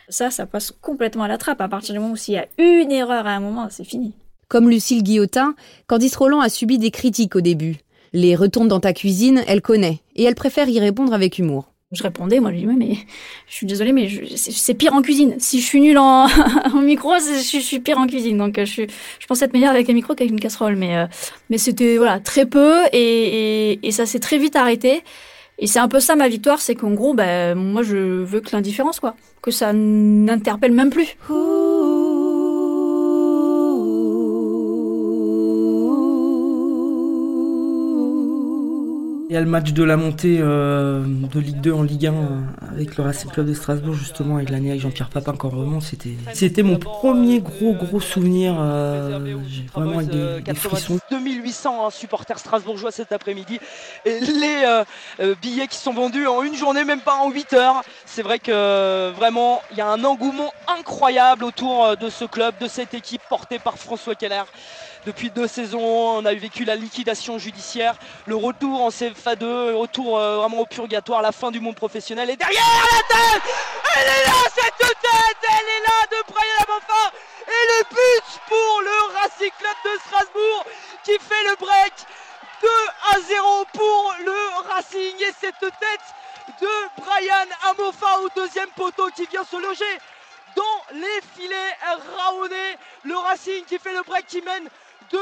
ça, 0.10 0.32
ça 0.32 0.46
passe 0.46 0.72
complètement 0.72 1.24
à 1.24 1.28
la 1.28 1.38
trappe. 1.38 1.62
À 1.62 1.68
partir 1.68 1.94
du 1.94 2.00
moment 2.00 2.14
où 2.14 2.18
s'il 2.18 2.36
y 2.36 2.38
a 2.38 2.48
une 2.58 2.92
erreur 2.92 3.28
à 3.28 3.32
un 3.32 3.40
moment, 3.40 3.68
c'est 3.70 3.84
fini. 3.84 4.14
Comme 4.48 4.70
Lucille 4.70 5.04
Guillotin, 5.04 5.56
Candice 5.88 6.16
Roland 6.16 6.40
a 6.40 6.50
subi 6.50 6.78
des 6.78 6.92
critiques 6.92 7.36
au 7.36 7.42
début. 7.42 7.78
Les 8.14 8.36
retombes 8.36 8.68
dans 8.68 8.80
ta 8.80 8.94
cuisine, 8.94 9.44
elle 9.48 9.62
connaît, 9.62 10.00
et 10.16 10.24
elle 10.24 10.36
préfère 10.36 10.70
y 10.70 10.80
répondre 10.80 11.14
avec 11.14 11.40
humour. 11.40 11.72
Je 11.92 12.02
répondais, 12.04 12.40
moi 12.40 12.52
je 12.52 12.58
dis, 12.58 12.66
mais 12.66 12.98
je 13.48 13.54
suis 13.54 13.68
désolée, 13.68 13.94
mais 13.94 14.10
c'est 14.36 14.74
pire 14.74 14.94
en 14.94 15.02
cuisine. 15.02 15.36
Si 15.40 15.62
je 15.62 15.66
suis 15.66 15.80
nulle 15.80 15.98
en, 15.98 16.28
en 16.74 16.82
micro, 16.82 17.14
je, 17.20 17.40
je 17.40 17.64
suis 17.64 17.80
pire 17.80 17.98
en 17.98 18.08
cuisine. 18.08 18.38
Donc 18.38 18.58
euh, 18.58 18.66
je, 18.66 18.84
je 19.20 19.28
pense 19.28 19.42
être 19.42 19.54
meilleure 19.54 19.72
avec 19.72 19.90
un 19.90 19.94
micro 19.94 20.14
qu'avec 20.16 20.32
une 20.32 20.40
casserole. 20.40 20.76
Mais, 20.76 20.98
euh, 20.98 21.06
mais 21.50 21.58
c'était 21.58 21.98
voilà 21.98 22.20
très 22.20 22.46
peu 22.46 22.74
et, 22.92 23.72
et, 23.74 23.88
et 23.88 23.92
ça 23.92 24.06
s'est 24.06 24.20
très 24.20 24.38
vite 24.38 24.56
arrêté. 24.56 25.04
Et 25.58 25.68
c'est 25.68 25.80
un 25.80 25.88
peu 25.88 26.00
ça 26.00 26.16
ma 26.16 26.28
victoire, 26.28 26.60
c'est 26.60 26.76
qu'en 26.76 26.92
gros, 26.92 27.14
ben, 27.14 27.56
moi 27.56 27.82
je 27.82 27.96
veux 28.24 28.42
que 28.42 28.50
l'indifférence, 28.54 29.00
quoi. 29.00 29.16
Que 29.42 29.52
ça 29.52 29.72
n'interpelle 29.74 30.74
même 30.74 30.90
plus. 30.90 31.16
Il 39.28 39.34
y 39.34 39.38
a 39.38 39.42
le 39.42 39.48
match 39.48 39.74
de 39.74 39.84
la 39.84 39.98
montée 39.98 40.38
euh, 40.40 41.04
de 41.04 41.40
Ligue 41.40 41.60
2 41.62 41.72
en 41.74 41.82
Ligue 41.82 42.08
1 42.08 42.14
euh, 42.14 42.26
avec 42.72 42.96
le 42.96 43.04
Racing 43.04 43.32
Club 43.32 43.48
de 43.48 43.54
Strasbourg 43.54 43.96
justement 43.96 44.36
avec 44.36 44.52
l'année 44.52 44.70
avec 44.70 44.82
Jean-Pierre 44.82 45.10
Papin 45.10 45.34
quand 45.36 45.50
remonte 45.50 45.82
c'était 45.82 46.14
c'était 46.34 46.62
mon 46.62 46.78
premier 46.78 47.40
gros 47.40 47.74
gros 47.74 48.00
souvenir 48.00 48.56
euh, 48.60 49.20
j'ai 49.50 49.66
vraiment 49.74 50.02
eu 50.02 50.06
des, 50.06 50.42
des 50.42 50.54
frissons 50.54 51.00
2800 51.10 51.88
hein, 51.88 51.90
supporters 51.90 52.40
strasbourgeois 52.40 52.92
cet 52.92 53.12
après-midi. 53.12 53.60
Les 54.06 54.64
euh, 54.66 54.84
euh, 55.20 55.36
billets 55.42 55.68
qui 55.68 55.78
sont 55.78 55.94
vendus 55.94 56.28
en 56.28 56.44
une 56.44 56.56
journée, 56.56 56.84
même 56.84 57.02
pas 57.02 57.16
en 57.16 57.30
8 57.30 57.54
heures. 57.54 57.84
C'est 58.06 58.22
vrai 58.22 58.40
que 58.40 58.52
euh, 58.52 59.12
vraiment, 59.16 59.62
il 59.72 59.78
y 59.78 59.82
a 59.82 59.88
un 59.88 60.04
engouement 60.04 60.54
incroyable 60.80 61.44
autour 61.44 61.86
euh, 61.86 61.96
de 61.96 62.10
ce 62.10 62.26
club, 62.26 62.56
de 62.60 62.68
cette 62.68 62.94
équipe 62.94 63.22
portée 63.30 63.60
par 63.60 63.78
François 63.78 64.16
Keller. 64.16 64.44
Depuis 65.06 65.30
deux 65.30 65.48
saisons, 65.48 66.18
on 66.18 66.26
a 66.26 66.34
vécu 66.34 66.66
la 66.66 66.76
liquidation 66.76 67.38
judiciaire, 67.38 67.96
le 68.26 68.36
retour 68.36 68.82
en 68.82 68.90
CFA2, 68.90 69.70
le 69.70 69.76
retour 69.76 70.18
euh, 70.18 70.38
vraiment 70.38 70.62
au 70.62 70.66
purgatoire, 70.66 71.22
la 71.22 71.32
fin 71.32 71.52
du 71.52 71.60
monde 71.60 71.76
professionnel. 71.76 72.28
Et 72.32 72.36
derrière 72.36 72.64
la 72.64 73.16
tête, 73.16 73.44
elle 73.96 74.08
est 74.08 74.26
là, 74.26 74.34
cette 74.56 74.80
tête, 74.80 75.38
elle 75.44 75.70
est 75.70 75.84
là 75.86 76.08
de 76.10 76.34
Brian 76.34 76.64
Amofa. 76.64 77.12
Et 77.46 77.68
le 77.70 77.84
but 77.90 78.42
pour 78.48 78.82
le 78.82 79.14
Racing 79.14 79.52
Club 79.60 79.94
de 79.94 80.00
Strasbourg 80.08 80.66
qui 81.04 81.12
fait 81.20 81.44
le 81.50 81.56
break 81.60 81.94
2 82.64 82.68
à 83.12 83.20
0 83.28 83.66
pour 83.74 84.16
le 84.26 84.70
Racing 84.70 85.16
et 85.20 85.34
cette 85.40 85.60
tête 85.60 86.60
de 86.60 87.04
Brian 87.04 87.46
Amofa 87.70 88.22
au 88.24 88.30
deuxième 88.36 88.70
poteau 88.76 89.08
qui 89.16 89.28
vient 89.28 89.44
se 89.44 89.58
loger 89.58 90.00
dans 90.56 90.96
les 90.96 91.22
filets 91.38 91.78
Raoné. 92.18 92.78
Le 93.04 93.16
Racing 93.18 93.66
qui 93.66 93.78
fait 93.78 93.94
le 93.94 94.02
break 94.02 94.26
qui 94.26 94.42
mène 94.42 94.68
2 95.12 95.18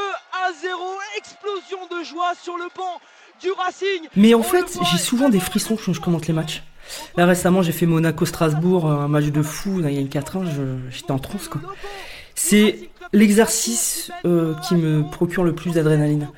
à 0.46 0.52
0. 0.62 0.78
Explosion 1.18 1.88
de 1.98 2.04
joie 2.04 2.34
sur 2.42 2.58
le 2.58 2.66
banc 2.76 3.00
du 3.42 3.52
Racing. 3.52 4.08
mais 4.16 4.34
en 4.34 4.44
fait 4.44 4.66
j'ai 4.92 4.98
souvent 4.98 5.28
des 5.30 5.40
frissons 5.40 5.76
quand 5.84 5.92
je 5.94 6.00
commente 6.00 6.28
les 6.28 6.34
matchs 6.34 6.62
là 7.18 7.26
récemment 7.26 7.62
j'ai 7.64 7.72
fait 7.72 7.86
Monaco-Strasbourg 7.88 8.86
un 8.86 9.08
match 9.08 9.26
de 9.26 9.42
fou 9.42 9.80
il 9.80 9.92
y 9.92 9.98
a 9.98 10.00
une 10.00 10.08
4-1 10.08 10.46
je- 10.46 10.90
j'étais 10.92 11.12
en 11.12 11.20
transe 11.20 11.48
quoi 11.48 11.60
c'est 12.36 12.90
l'exercice 13.12 14.12
euh, 14.26 14.54
qui 14.68 14.76
me 14.76 15.04
procure 15.10 15.44
le 15.44 15.54
plus 15.56 15.72
d'adrénaline 15.72 16.30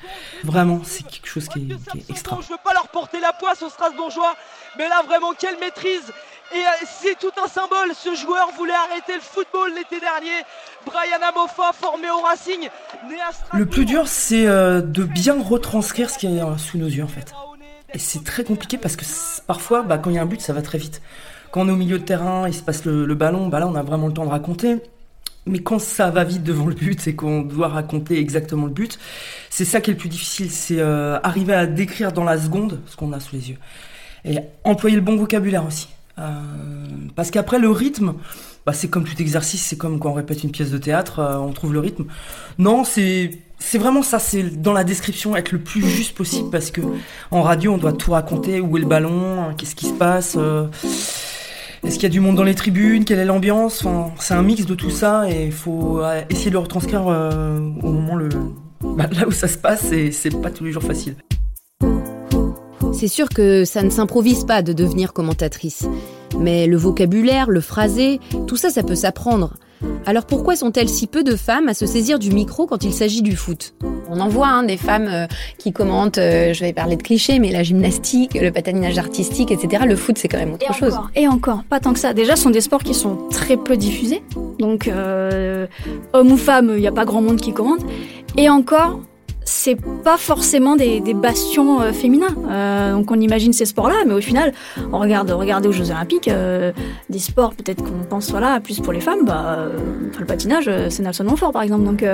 vraiment 0.44 0.80
c'est 0.84 1.04
quelque 1.06 1.26
chose 1.28 1.48
qui 1.48 1.60
est, 1.70 1.90
qui 1.90 1.98
est 1.98 2.10
extra 2.10 2.38
Je 2.42 2.48
veux 2.48 2.58
pas 2.64 2.72
leur 2.74 2.88
porter 2.88 3.20
la 3.20 3.32
poisse 3.32 3.62
aux 3.62 3.70
Strasbourgeois, 3.70 4.34
mais 4.78 4.88
là 4.88 5.02
vraiment 5.06 5.32
quelle 5.38 5.58
maîtrise 5.58 6.12
et 6.54 6.58
euh, 6.58 6.86
c'est 7.00 7.18
tout 7.18 7.32
un 7.42 7.48
symbole, 7.48 7.92
ce 7.94 8.14
joueur 8.14 8.50
voulait 8.56 8.72
arrêter 8.72 9.14
le 9.14 9.20
football 9.20 9.72
l'été 9.74 10.00
dernier. 10.00 10.44
Brian 10.84 11.20
Amofa 11.28 11.72
formé 11.72 12.08
au 12.10 12.20
Racing, 12.20 12.68
né 13.08 13.16
à. 13.20 13.56
Le 13.56 13.66
plus 13.66 13.84
dur, 13.84 14.06
c'est 14.06 14.46
euh, 14.46 14.80
de 14.80 15.04
bien 15.04 15.42
retranscrire 15.42 16.10
ce 16.10 16.18
qui 16.18 16.26
est 16.26 16.40
euh, 16.40 16.56
sous 16.56 16.78
nos 16.78 16.86
yeux, 16.86 17.04
en 17.04 17.08
fait. 17.08 17.32
Et 17.92 17.98
c'est 17.98 18.24
très 18.24 18.44
compliqué 18.44 18.78
parce 18.78 18.96
que 18.96 19.04
parfois, 19.46 19.82
bah, 19.82 19.98
quand 19.98 20.10
il 20.10 20.16
y 20.16 20.18
a 20.18 20.22
un 20.22 20.26
but, 20.26 20.40
ça 20.40 20.52
va 20.52 20.62
très 20.62 20.78
vite. 20.78 21.02
Quand 21.50 21.62
on 21.62 21.68
est 21.68 21.72
au 21.72 21.76
milieu 21.76 21.98
de 21.98 22.04
terrain, 22.04 22.48
il 22.48 22.54
se 22.54 22.62
passe 22.62 22.84
le, 22.84 23.06
le 23.06 23.14
ballon, 23.14 23.48
bah 23.48 23.60
là, 23.60 23.66
on 23.66 23.74
a 23.74 23.82
vraiment 23.82 24.08
le 24.08 24.12
temps 24.12 24.24
de 24.24 24.30
raconter. 24.30 24.80
Mais 25.46 25.60
quand 25.60 25.78
ça 25.78 26.10
va 26.10 26.24
vite 26.24 26.42
devant 26.42 26.66
le 26.66 26.74
but 26.74 27.06
et 27.06 27.14
qu'on 27.14 27.42
doit 27.42 27.68
raconter 27.68 28.18
exactement 28.18 28.66
le 28.66 28.72
but, 28.72 28.98
c'est 29.48 29.64
ça 29.64 29.80
qui 29.80 29.90
est 29.90 29.94
le 29.94 29.98
plus 29.98 30.08
difficile, 30.08 30.50
c'est 30.50 30.80
euh, 30.80 31.20
arriver 31.22 31.54
à 31.54 31.66
décrire 31.66 32.12
dans 32.12 32.24
la 32.24 32.36
seconde 32.36 32.80
ce 32.86 32.96
qu'on 32.96 33.12
a 33.12 33.20
sous 33.20 33.36
les 33.36 33.50
yeux. 33.50 33.58
Et 34.24 34.38
employer 34.64 34.96
le 34.96 35.02
bon 35.02 35.16
vocabulaire 35.16 35.64
aussi. 35.64 35.88
Euh, 36.18 36.22
parce 37.14 37.30
qu'après, 37.30 37.58
le 37.58 37.70
rythme, 37.70 38.14
bah, 38.66 38.72
c'est 38.72 38.88
comme 38.88 39.04
tout 39.04 39.20
exercice, 39.20 39.62
c'est 39.62 39.76
comme 39.76 39.98
quand 39.98 40.10
on 40.10 40.14
répète 40.14 40.42
une 40.42 40.50
pièce 40.50 40.70
de 40.70 40.78
théâtre, 40.78 41.20
euh, 41.20 41.36
on 41.38 41.52
trouve 41.52 41.72
le 41.72 41.80
rythme. 41.80 42.04
Non, 42.58 42.84
c'est 42.84 43.30
c'est 43.58 43.78
vraiment 43.78 44.02
ça, 44.02 44.18
c'est 44.18 44.60
dans 44.60 44.72
la 44.74 44.84
description 44.84 45.34
être 45.34 45.52
le 45.52 45.60
plus 45.60 45.82
juste 45.82 46.14
possible 46.14 46.50
parce 46.50 46.70
que 46.70 46.82
en 47.30 47.40
radio 47.40 47.72
on 47.72 47.78
doit 47.78 47.94
tout 47.94 48.10
raconter, 48.10 48.60
où 48.60 48.76
est 48.76 48.80
le 48.80 48.86
ballon, 48.86 49.10
euh, 49.12 49.52
qu'est-ce 49.56 49.74
qui 49.74 49.86
se 49.86 49.92
passe. 49.94 50.34
euh. 50.38 50.66
Est-ce 51.84 51.94
qu'il 51.94 52.02
y 52.02 52.06
a 52.06 52.10
du 52.10 52.20
monde 52.20 52.36
dans 52.36 52.42
les 52.42 52.54
tribunes 52.54 53.04
Quelle 53.04 53.20
est 53.20 53.24
l'ambiance 53.24 53.84
enfin, 53.84 54.12
C'est 54.18 54.34
un 54.34 54.42
mix 54.42 54.66
de 54.66 54.74
tout 54.74 54.90
ça 54.90 55.30
et 55.30 55.46
il 55.46 55.52
faut 55.52 56.02
essayer 56.28 56.50
de 56.50 56.54
le 56.54 56.58
retranscrire 56.58 57.06
au 57.06 57.92
moment 57.92 58.16
le... 58.16 58.28
Bah, 58.80 59.06
là 59.12 59.28
où 59.28 59.30
ça 59.30 59.46
se 59.46 59.56
passe 59.56 59.92
et 59.92 60.10
c'est 60.10 60.30
pas 60.42 60.50
tous 60.50 60.64
les 60.64 60.72
jours 60.72 60.82
facile. 60.82 61.14
C'est 62.96 63.08
sûr 63.08 63.28
que 63.28 63.66
ça 63.66 63.82
ne 63.82 63.90
s'improvise 63.90 64.44
pas 64.44 64.62
de 64.62 64.72
devenir 64.72 65.12
commentatrice. 65.12 65.86
Mais 66.40 66.66
le 66.66 66.78
vocabulaire, 66.78 67.50
le 67.50 67.60
phrasé, 67.60 68.20
tout 68.46 68.56
ça, 68.56 68.70
ça 68.70 68.82
peut 68.82 68.94
s'apprendre. 68.94 69.52
Alors 70.06 70.24
pourquoi 70.24 70.56
sont-elles 70.56 70.88
si 70.88 71.06
peu 71.06 71.22
de 71.22 71.36
femmes 71.36 71.68
à 71.68 71.74
se 71.74 71.84
saisir 71.84 72.18
du 72.18 72.30
micro 72.30 72.66
quand 72.66 72.84
il 72.84 72.94
s'agit 72.94 73.20
du 73.20 73.36
foot? 73.36 73.74
On 74.08 74.18
en 74.18 74.28
voit 74.28 74.46
hein, 74.46 74.62
des 74.62 74.78
femmes 74.78 75.08
euh, 75.10 75.26
qui 75.58 75.74
commentent, 75.74 76.16
euh, 76.16 76.54
je 76.54 76.60
vais 76.64 76.72
parler 76.72 76.96
de 76.96 77.02
clichés, 77.02 77.38
mais 77.38 77.52
la 77.52 77.62
gymnastique, 77.62 78.32
le 78.32 78.50
patinage 78.50 78.96
artistique, 78.96 79.50
etc. 79.50 79.84
Le 79.86 79.94
foot, 79.94 80.16
c'est 80.16 80.28
quand 80.28 80.38
même 80.38 80.54
autre 80.54 80.64
et 80.70 80.72
chose. 80.72 80.94
Encore, 80.94 81.10
et 81.14 81.28
encore, 81.28 81.64
pas 81.68 81.80
tant 81.80 81.92
que 81.92 81.98
ça. 81.98 82.14
Déjà, 82.14 82.34
ce 82.34 82.44
sont 82.44 82.50
des 82.50 82.62
sports 82.62 82.82
qui 82.82 82.94
sont 82.94 83.28
très 83.30 83.58
peu 83.58 83.76
diffusés. 83.76 84.22
Donc, 84.58 84.88
euh, 84.88 85.66
homme 86.14 86.32
ou 86.32 86.38
femme, 86.38 86.72
il 86.74 86.80
n'y 86.80 86.88
a 86.88 86.92
pas 86.92 87.04
grand 87.04 87.20
monde 87.20 87.42
qui 87.42 87.52
commente. 87.52 87.80
Et 88.38 88.48
encore, 88.48 89.00
c'est 89.66 89.78
pas 90.04 90.16
forcément 90.16 90.76
des, 90.76 91.00
bastions 91.12 91.80
euh, 91.80 91.92
féminins. 91.92 92.36
Euh, 92.48 92.92
donc 92.92 93.10
on 93.10 93.18
imagine 93.18 93.52
ces 93.52 93.64
sports-là, 93.64 93.96
mais 94.06 94.14
au 94.14 94.20
final, 94.20 94.52
on 94.92 95.00
regarde, 95.00 95.28
regardez 95.32 95.66
aux 95.66 95.72
Jeux 95.72 95.90
Olympiques, 95.90 96.28
euh, 96.28 96.70
des 97.10 97.18
sports 97.18 97.52
peut-être 97.52 97.82
qu'on 97.82 98.04
pense 98.08 98.30
voilà 98.30 98.60
plus 98.60 98.78
pour 98.78 98.92
les 98.92 99.00
femmes. 99.00 99.24
Bah, 99.24 99.66
le 100.16 100.24
patinage, 100.24 100.70
c'est 100.88 101.02
Nelson 101.02 101.24
Montfort 101.24 101.50
par 101.50 101.62
exemple. 101.62 101.82
Donc 101.82 102.04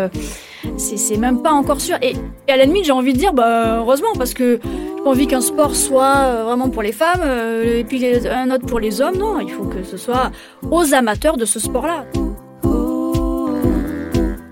c'est 0.79 1.19
même 1.19 1.43
pas 1.43 1.53
encore 1.53 1.83
sûr. 1.83 1.97
Et, 2.01 2.15
et 2.49 2.53
à 2.53 2.57
la 2.57 2.65
limite, 2.65 2.87
j'ai 2.87 2.93
envie 2.93 3.13
de 3.13 3.19
dire, 3.19 3.35
bah 3.35 3.81
heureusement, 3.81 4.15
parce 4.17 4.33
que 4.33 4.59
j'ai 4.63 5.05
pas 5.05 5.11
envie 5.11 5.27
qu'un 5.27 5.43
sport 5.43 5.77
soit 5.77 6.45
vraiment 6.45 6.71
pour 6.71 6.83
les 6.83 6.93
femmes 6.93 7.23
et 7.23 7.85
puis 7.85 8.03
un 8.29 8.51
autre 8.51 8.65
pour 8.65 8.81
les 8.81 9.03
hommes. 9.03 9.19
Non, 9.19 9.41
il 9.41 9.51
faut 9.51 9.65
que 9.65 9.83
ce 9.83 9.99
soit 9.99 10.31
aux 10.71 10.95
amateurs 10.95 11.37
de 11.37 11.45
ce 11.45 11.61
sport-là. 11.61 12.07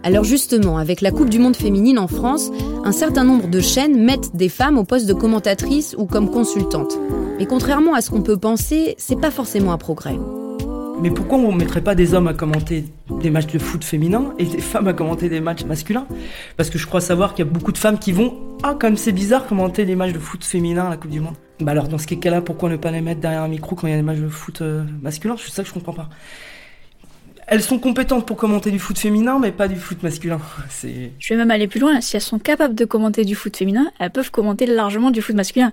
Alors 0.03 0.25
justement, 0.25 0.79
avec 0.79 1.03
la 1.03 1.11
Coupe 1.11 1.29
du 1.29 1.39
Monde 1.39 1.57
féminine 1.57 1.99
en 1.99 2.09
France, 2.09 2.51
un 2.85 2.93
certain 2.93 3.23
nombre 3.23 3.49
de 3.49 3.61
chaînes 3.61 4.03
mettent 4.03 4.35
des 4.35 4.49
femmes 4.49 4.79
au 4.79 4.85
poste 4.85 5.07
de 5.07 5.13
commentatrices 5.13 5.95
ou 5.99 6.07
comme 6.07 6.31
consultantes. 6.31 6.99
Mais 7.39 7.45
contrairement 7.45 7.95
à 7.95 8.01
ce 8.01 8.11
qu'on 8.11 8.23
peut 8.23 8.39
penser, 8.39 8.95
c'est 8.97 9.21
pas 9.21 9.31
forcément 9.31 9.73
un 9.73 9.79
progrès. 9.79 10.17
Mais 11.03 11.11
pourquoi 11.11 11.39
on 11.39 11.53
ne 11.53 11.59
mettrait 11.59 11.83
pas 11.83 11.95
des 11.95 12.15
hommes 12.15 12.29
à 12.29 12.35
commenter 12.35 12.85
des 13.23 13.31
matchs 13.31 13.47
de 13.53 13.59
foot 13.59 13.85
féminin 13.85 14.35
et 14.39 14.45
des 14.45 14.61
femmes 14.61 14.89
à 14.89 14.93
commenter 14.95 15.29
des 15.29 15.41
matchs 15.41 15.65
masculins? 15.65 16.07
Parce 16.57 16.71
que 16.71 16.79
je 16.79 16.87
crois 16.87 17.01
savoir 17.01 17.35
qu'il 17.35 17.45
y 17.45 17.49
a 17.49 17.51
beaucoup 17.51 17.73
de 17.73 17.79
femmes 17.79 17.99
qui 17.99 18.13
vont 18.13 18.35
Ah, 18.63 18.77
comme 18.79 18.97
c'est 18.97 19.13
bizarre 19.13 19.47
commenter 19.47 19.85
les 19.85 19.97
matchs 19.97 20.13
de 20.13 20.19
foot 20.19 20.45
féminin 20.45 20.87
à 20.87 20.91
la 20.91 20.97
Coupe 20.97 21.11
du 21.11 21.21
Monde. 21.21 21.37
Bah 21.61 21.73
alors 21.73 21.89
dans 21.89 21.99
ce 21.99 22.07
cas-là, 22.07 22.41
pourquoi 22.41 22.71
ne 22.71 22.77
pas 22.77 22.91
les 22.91 23.01
mettre 23.03 23.21
derrière 23.21 23.43
un 23.43 23.49
micro 23.49 23.77
quand 23.77 23.87
il 23.87 23.91
y 23.91 23.95
a 23.95 23.97
des 23.97 24.03
matchs 24.03 24.19
de 24.19 24.29
foot 24.29 24.61
euh, 24.63 24.83
masculin 25.03 25.37
C'est 25.39 25.53
ça 25.53 25.63
que 25.63 25.69
je 25.69 25.75
comprends 25.75 25.93
pas. 25.93 26.09
Elles 27.51 27.65
sont 27.65 27.81
compétentes 27.81 28.27
pour 28.27 28.37
commenter 28.37 28.71
du 28.71 28.79
foot 28.79 28.97
féminin, 28.97 29.41
mais 29.41 29.51
pas 29.51 29.67
du 29.67 29.75
foot 29.75 30.05
masculin. 30.05 30.41
C'est 30.69 31.11
Je 31.19 31.35
vais 31.35 31.37
même 31.37 31.51
aller 31.51 31.67
plus 31.67 31.81
loin. 31.81 32.01
Si 32.01 32.15
elles 32.15 32.23
sont 32.23 32.39
capables 32.39 32.77
de 32.77 32.85
commenter 32.85 33.25
du 33.25 33.35
foot 33.35 33.57
féminin, 33.57 33.91
elles 33.99 34.13
peuvent 34.13 34.31
commenter 34.31 34.67
largement 34.67 35.11
du 35.11 35.21
foot 35.21 35.35
masculin. 35.35 35.73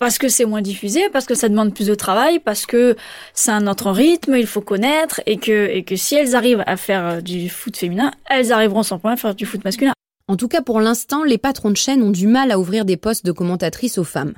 Parce 0.00 0.18
que 0.18 0.28
c'est 0.28 0.44
moins 0.46 0.62
diffusé, 0.62 1.08
parce 1.12 1.24
que 1.24 1.36
ça 1.36 1.48
demande 1.48 1.72
plus 1.72 1.86
de 1.86 1.94
travail, 1.94 2.40
parce 2.40 2.66
que 2.66 2.96
c'est 3.34 3.52
un 3.52 3.68
autre 3.68 3.92
rythme, 3.92 4.34
il 4.34 4.48
faut 4.48 4.62
connaître, 4.62 5.20
et 5.26 5.36
que, 5.36 5.68
et 5.68 5.84
que 5.84 5.94
si 5.94 6.16
elles 6.16 6.34
arrivent 6.34 6.64
à 6.66 6.76
faire 6.76 7.06
euh, 7.06 7.20
du 7.20 7.48
foot 7.48 7.76
féminin, 7.76 8.10
elles 8.28 8.50
arriveront 8.50 8.82
sans 8.82 8.98
problème 8.98 9.14
à 9.14 9.20
faire 9.20 9.36
du 9.36 9.46
foot 9.46 9.64
masculin. 9.64 9.92
En 10.26 10.36
tout 10.36 10.48
cas, 10.48 10.60
pour 10.60 10.80
l'instant, 10.80 11.22
les 11.22 11.38
patrons 11.38 11.70
de 11.70 11.76
chaînes 11.76 12.02
ont 12.02 12.10
du 12.10 12.26
mal 12.26 12.50
à 12.50 12.58
ouvrir 12.58 12.84
des 12.84 12.96
postes 12.96 13.24
de 13.24 13.30
commentatrices 13.30 13.96
aux 13.96 14.02
femmes. 14.02 14.34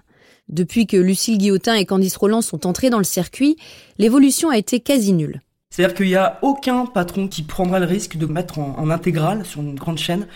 Depuis 0.51 0.87
que 0.87 0.99
Lucille 0.99 1.39
Guillotin 1.39 1.77
et 1.77 1.87
Candice 1.87 2.17
Roland 2.17 2.43
sont 2.43 2.67
entrées 2.67 2.91
dans 2.91 2.99
le 2.99 3.05
circuit, 3.05 3.57
l'évolution 3.97 4.51
a 4.51 4.59
été 4.59 4.81
quasi 4.81 5.15
nulle. 5.15 5.41
C'est-à-dire 5.75 5.97
qu'il 5.97 6.07
n'y 6.07 6.15
a 6.15 6.39
aucun 6.43 6.87
patron 6.87 7.27
qui 7.27 7.43
prendra 7.43 7.81
le 7.81 7.85
risque 7.85 8.17
de 8.17 8.27
mettre 8.27 8.61
en, 8.61 8.91
intégrale 8.91 9.45
sur 9.45 9.61
une 9.61 9.75
grande 9.75 9.99
chaîne 9.99 10.29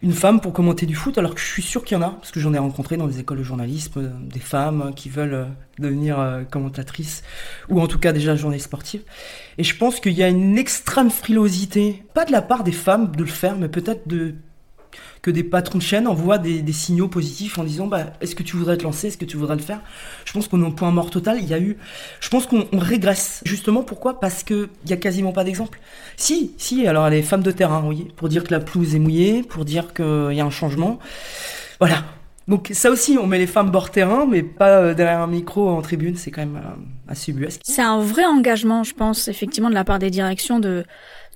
une 0.00 0.12
femme 0.12 0.40
pour 0.40 0.52
commenter 0.52 0.86
du 0.86 0.94
foot, 0.94 1.18
alors 1.18 1.34
que 1.34 1.40
je 1.40 1.46
suis 1.46 1.60
sûr 1.60 1.84
qu'il 1.84 1.98
y 1.98 2.00
en 2.00 2.04
a, 2.04 2.10
parce 2.10 2.30
que 2.30 2.38
j'en 2.38 2.54
ai 2.54 2.58
rencontré 2.58 2.96
dans 2.96 3.06
les 3.06 3.18
écoles 3.18 3.38
de 3.38 3.42
journalisme, 3.42 4.00
euh, 4.00 4.08
des 4.32 4.40
femmes 4.40 4.92
qui 4.94 5.10
veulent 5.10 5.34
euh, 5.34 5.44
devenir 5.78 6.18
euh, 6.18 6.44
commentatrices, 6.44 7.22
ou 7.68 7.82
en 7.82 7.86
tout 7.86 7.98
cas 7.98 8.12
déjà 8.12 8.34
journalistes 8.34 8.66
sportives. 8.66 9.02
Et 9.58 9.64
je 9.64 9.76
pense 9.76 10.00
qu'il 10.00 10.12
y 10.12 10.22
a 10.22 10.28
une 10.28 10.56
extrême 10.56 11.10
frilosité, 11.10 12.04
pas 12.14 12.24
de 12.24 12.32
la 12.32 12.40
part 12.40 12.62
des 12.62 12.72
femmes 12.72 13.10
de 13.10 13.24
le 13.24 13.28
faire, 13.28 13.56
mais 13.56 13.68
peut-être 13.68 14.08
de 14.08 14.36
que 15.22 15.30
des 15.30 15.44
patrons 15.44 15.78
de 15.78 15.82
chaîne 15.82 16.06
envoient 16.06 16.38
des, 16.38 16.72
signaux 16.72 17.08
positifs 17.08 17.58
en 17.58 17.64
disant 17.64 17.86
bah, 17.86 18.06
est-ce 18.20 18.34
que 18.34 18.42
tu 18.42 18.56
voudrais 18.56 18.76
te 18.76 18.84
lancer, 18.84 19.08
est-ce 19.08 19.18
que 19.18 19.24
tu 19.24 19.36
voudrais 19.36 19.56
le 19.56 19.62
faire? 19.62 19.80
Je 20.24 20.32
pense 20.32 20.48
qu'on 20.48 20.62
est 20.62 20.66
au 20.66 20.70
point 20.70 20.90
mort 20.90 21.10
total. 21.10 21.38
Il 21.40 21.48
y 21.48 21.54
a 21.54 21.58
eu, 21.58 21.76
je 22.20 22.28
pense 22.28 22.46
qu'on 22.46 22.66
on 22.72 22.78
régresse. 22.78 23.42
Justement, 23.44 23.82
pourquoi? 23.82 24.20
Parce 24.20 24.42
que 24.42 24.70
il 24.84 24.90
y 24.90 24.92
a 24.92 24.96
quasiment 24.96 25.32
pas 25.32 25.44
d'exemple. 25.44 25.80
Si, 26.16 26.52
si. 26.56 26.86
Alors 26.86 27.10
les 27.10 27.22
femmes 27.22 27.42
de 27.42 27.50
terrain, 27.50 27.84
oui, 27.86 28.08
pour 28.16 28.28
dire 28.28 28.44
que 28.44 28.52
la 28.52 28.60
pelouse 28.60 28.94
est 28.94 28.98
mouillée, 28.98 29.42
pour 29.42 29.64
dire 29.64 29.92
qu'il 29.92 30.32
y 30.32 30.40
a 30.40 30.44
un 30.44 30.50
changement. 30.50 30.98
Voilà. 31.80 32.04
Donc 32.48 32.70
ça 32.72 32.90
aussi, 32.90 33.16
on 33.16 33.26
met 33.26 33.38
les 33.38 33.46
femmes 33.46 33.70
bord 33.70 33.90
terrain, 33.90 34.26
mais 34.26 34.42
pas 34.42 34.80
euh, 34.80 34.94
derrière 34.94 35.20
un 35.20 35.26
micro 35.26 35.68
en 35.68 35.82
tribune. 35.82 36.16
C'est 36.16 36.30
quand 36.30 36.40
même 36.40 36.56
euh, 36.56 37.10
assez 37.12 37.30
ubuesque. 37.30 37.60
C'est 37.64 37.82
un 37.82 38.00
vrai 38.00 38.24
engagement, 38.24 38.82
je 38.82 38.94
pense, 38.94 39.28
effectivement, 39.28 39.70
de 39.70 39.74
la 39.74 39.84
part 39.84 39.98
des 39.98 40.10
directions 40.10 40.58
de, 40.58 40.84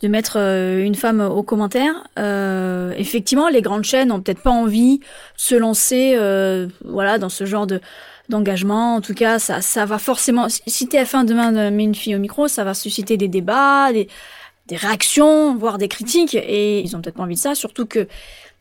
de 0.02 0.08
mettre 0.08 0.38
euh, 0.38 0.82
une 0.82 0.94
femme 0.94 1.20
aux 1.20 1.42
commentaires. 1.42 1.94
Effectivement, 2.96 3.48
les 3.48 3.62
grandes 3.62 3.84
chaînes 3.84 4.10
ont 4.10 4.20
peut-être 4.20 4.42
pas 4.42 4.50
envie 4.50 4.98
de 4.98 5.04
se 5.36 5.54
lancer, 5.54 6.16
voilà, 6.84 7.18
dans 7.18 7.28
ce 7.28 7.44
genre 7.44 7.66
de 7.66 7.80
d'engagement. 8.30 8.96
En 8.96 9.00
tout 9.02 9.12
cas, 9.12 9.38
ça, 9.38 9.60
ça 9.60 9.84
va 9.84 9.98
forcément. 9.98 10.48
Si 10.48 10.86
TF1 10.86 11.26
demain 11.26 11.70
met 11.70 11.84
une 11.84 11.94
fille 11.94 12.16
au 12.16 12.18
micro, 12.18 12.48
ça 12.48 12.64
va 12.64 12.72
susciter 12.72 13.18
des 13.18 13.28
débats, 13.28 13.92
des, 13.92 14.08
des 14.66 14.76
réactions, 14.76 15.54
voire 15.56 15.76
des 15.78 15.88
critiques. 15.88 16.34
Et 16.34 16.80
ils 16.80 16.96
ont 16.96 17.02
peut-être 17.02 17.16
pas 17.16 17.22
envie 17.22 17.34
de 17.34 17.40
ça, 17.40 17.54
surtout 17.54 17.86
que 17.86 18.08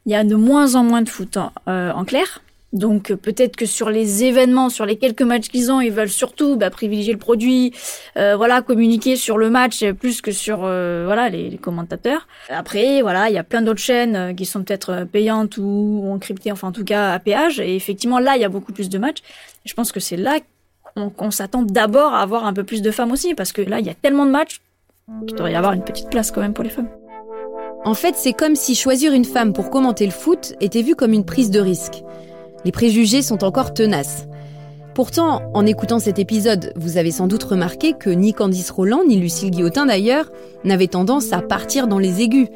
il 0.05 0.11
y 0.11 0.15
a 0.15 0.23
de 0.23 0.35
moins 0.35 0.75
en 0.75 0.83
moins 0.83 1.01
de 1.01 1.09
foot 1.09 1.37
en, 1.37 1.51
euh, 1.67 1.91
en 1.91 2.05
clair. 2.05 2.41
Donc 2.73 3.11
euh, 3.11 3.15
peut-être 3.15 3.55
que 3.55 3.67
sur 3.67 3.91
les 3.91 4.23
événements, 4.23 4.69
sur 4.69 4.87
les 4.87 4.97
quelques 4.97 5.21
matchs 5.21 5.49
qu'ils 5.49 5.71
ont, 5.71 5.79
ils 5.79 5.91
veulent 5.91 6.09
surtout 6.09 6.55
bah, 6.55 6.71
privilégier 6.71 7.13
le 7.13 7.19
produit, 7.19 7.71
euh, 8.17 8.35
voilà, 8.35 8.63
communiquer 8.63 9.15
sur 9.15 9.37
le 9.37 9.51
match 9.51 9.83
euh, 9.83 9.93
plus 9.93 10.21
que 10.21 10.31
sur 10.31 10.61
euh, 10.63 11.03
voilà 11.05 11.29
les, 11.29 11.51
les 11.51 11.57
commentateurs. 11.59 12.27
Après, 12.49 13.03
voilà, 13.03 13.29
il 13.29 13.35
y 13.35 13.37
a 13.37 13.43
plein 13.43 13.61
d'autres 13.61 13.79
chaînes 13.79 14.15
euh, 14.15 14.33
qui 14.33 14.47
sont 14.47 14.63
peut-être 14.63 15.05
payantes 15.11 15.57
ou 15.59 16.03
encryptées, 16.11 16.51
enfin 16.51 16.69
en 16.69 16.71
tout 16.71 16.83
cas 16.83 17.13
à 17.13 17.19
péage. 17.19 17.59
Et 17.59 17.75
effectivement, 17.75 18.17
là, 18.17 18.37
il 18.37 18.41
y 18.41 18.45
a 18.45 18.49
beaucoup 18.49 18.73
plus 18.73 18.89
de 18.89 18.97
matchs. 18.97 19.21
Je 19.65 19.73
pense 19.75 19.91
que 19.91 19.99
c'est 19.99 20.17
là 20.17 20.39
qu'on 20.95 21.11
qu'on 21.11 21.29
s'attend 21.29 21.61
d'abord 21.61 22.15
à 22.15 22.21
avoir 22.21 22.43
un 22.45 22.53
peu 22.53 22.63
plus 22.63 22.81
de 22.81 22.89
femmes 22.89 23.11
aussi, 23.11 23.35
parce 23.35 23.51
que 23.51 23.61
là, 23.61 23.79
il 23.79 23.85
y 23.85 23.91
a 23.91 23.93
tellement 23.93 24.25
de 24.25 24.31
matchs 24.31 24.61
qu'il 25.27 25.35
devrait 25.35 25.51
y 25.51 25.55
avoir 25.55 25.73
une 25.73 25.83
petite 25.83 26.09
place 26.09 26.31
quand 26.31 26.41
même 26.41 26.53
pour 26.53 26.63
les 26.63 26.71
femmes. 26.71 26.89
En 27.85 27.95
fait, 27.95 28.15
c'est 28.15 28.31
comme 28.31 28.55
si 28.55 28.75
choisir 28.75 29.11
une 29.11 29.25
femme 29.25 29.51
pour 29.51 29.69
commenter 29.69 30.05
le 30.05 30.11
foot 30.11 30.53
était 30.61 30.81
vu 30.81 30.95
comme 30.95 31.11
une 31.11 31.25
prise 31.25 31.51
de 31.51 31.59
risque. 31.59 32.03
Les 32.63 32.71
préjugés 32.71 33.21
sont 33.21 33.43
encore 33.43 33.73
tenaces. 33.73 34.25
Pourtant, 34.95 35.41
en 35.53 35.65
écoutant 35.65 35.99
cet 35.99 36.17
épisode, 36.17 36.71
vous 36.77 36.97
avez 36.97 37.11
sans 37.11 37.27
doute 37.27 37.43
remarqué 37.43 37.93
que 37.93 38.09
ni 38.09 38.33
Candice 38.33 38.69
Roland, 38.69 39.01
ni 39.05 39.17
Lucille 39.17 39.51
Guillotin 39.51 39.85
d'ailleurs, 39.85 40.31
n'avaient 40.63 40.87
tendance 40.87 41.33
à 41.33 41.41
partir 41.41 41.87
dans 41.87 41.99
les 41.99 42.21
aigus. 42.21 42.47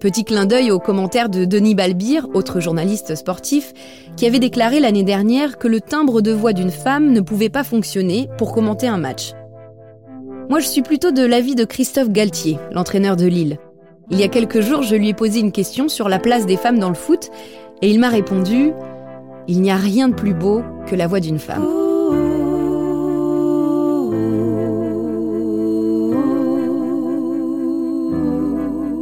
Petit 0.00 0.24
clin 0.24 0.46
d'œil 0.46 0.72
aux 0.72 0.80
commentaires 0.80 1.28
de 1.28 1.44
Denis 1.44 1.76
Balbir, 1.76 2.26
autre 2.34 2.58
journaliste 2.58 3.14
sportif, 3.14 3.72
qui 4.16 4.26
avait 4.26 4.40
déclaré 4.40 4.80
l'année 4.80 5.04
dernière 5.04 5.58
que 5.58 5.68
le 5.68 5.80
timbre 5.80 6.22
de 6.22 6.32
voix 6.32 6.52
d'une 6.52 6.72
femme 6.72 7.12
ne 7.12 7.20
pouvait 7.20 7.50
pas 7.50 7.62
fonctionner 7.62 8.28
pour 8.36 8.52
commenter 8.52 8.88
un 8.88 8.98
match. 8.98 9.32
Moi, 10.48 10.58
je 10.58 10.66
suis 10.66 10.82
plutôt 10.82 11.12
de 11.12 11.24
l'avis 11.24 11.54
de 11.54 11.64
Christophe 11.64 12.10
Galtier, 12.10 12.58
l'entraîneur 12.72 13.14
de 13.16 13.26
Lille. 13.26 13.58
Il 14.12 14.20
y 14.20 14.24
a 14.24 14.28
quelques 14.28 14.60
jours, 14.60 14.82
je 14.82 14.94
lui 14.94 15.08
ai 15.08 15.14
posé 15.14 15.40
une 15.40 15.52
question 15.52 15.88
sur 15.88 16.10
la 16.10 16.18
place 16.18 16.44
des 16.44 16.58
femmes 16.58 16.78
dans 16.78 16.90
le 16.90 16.94
foot, 16.94 17.30
et 17.80 17.88
il 17.88 17.98
m'a 17.98 18.10
répondu 18.10 18.72
Il 19.48 19.62
n'y 19.62 19.70
a 19.70 19.76
rien 19.76 20.10
de 20.10 20.14
plus 20.14 20.34
beau 20.34 20.62
que 20.86 20.94
la 20.94 21.06
voix 21.06 21.18
d'une 21.18 21.38
femme. 21.38 21.64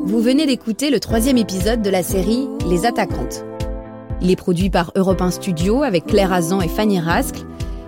Vous 0.04 0.20
venez 0.20 0.46
d'écouter 0.46 0.90
le 0.90 1.00
troisième 1.00 1.38
épisode 1.38 1.82
de 1.82 1.90
la 1.90 2.04
série 2.04 2.48
Les 2.68 2.86
Attaquantes. 2.86 3.44
Il 4.22 4.30
est 4.30 4.36
produit 4.36 4.70
par 4.70 4.92
Europe 4.94 5.22
1 5.22 5.32
Studio 5.32 5.82
avec 5.82 6.06
Claire 6.06 6.32
Azan 6.32 6.60
et 6.60 6.68
Fanny 6.68 7.00
Rascle. 7.00 7.42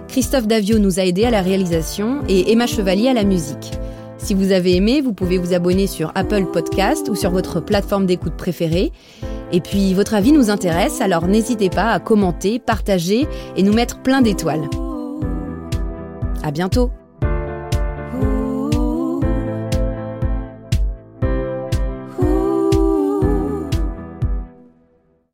Christophe 0.08 0.48
Davio 0.48 0.80
nous 0.80 0.98
a 0.98 1.04
aidés 1.04 1.24
à 1.24 1.30
la 1.30 1.40
réalisation 1.40 2.22
et 2.28 2.50
Emma 2.50 2.66
Chevalier 2.66 3.08
à 3.08 3.14
la 3.14 3.22
musique. 3.22 3.72
Si 4.22 4.34
vous 4.34 4.52
avez 4.52 4.76
aimé, 4.76 5.00
vous 5.00 5.12
pouvez 5.12 5.36
vous 5.36 5.52
abonner 5.52 5.88
sur 5.88 6.12
Apple 6.14 6.46
Podcast 6.52 7.08
ou 7.08 7.16
sur 7.16 7.32
votre 7.32 7.60
plateforme 7.60 8.06
d'écoute 8.06 8.36
préférée. 8.36 8.92
Et 9.50 9.60
puis, 9.60 9.94
votre 9.94 10.14
avis 10.14 10.30
nous 10.30 10.48
intéresse, 10.48 11.00
alors 11.00 11.26
n'hésitez 11.26 11.70
pas 11.70 11.90
à 11.90 11.98
commenter, 11.98 12.60
partager 12.60 13.26
et 13.56 13.62
nous 13.64 13.72
mettre 13.72 14.00
plein 14.00 14.22
d'étoiles. 14.22 14.70
À 16.44 16.52
bientôt! 16.52 16.92